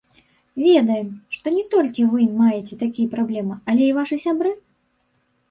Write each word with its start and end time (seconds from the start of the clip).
Ведаем, 0.61 1.11
што 1.37 1.47
не 1.57 1.61
толькі 1.73 2.07
вы 2.15 2.25
маеце 2.39 2.79
такія 2.83 3.07
праблемы, 3.13 3.61
але 3.75 3.83
і 3.91 3.93
вашы 4.01 4.21
сябры? 4.27 4.57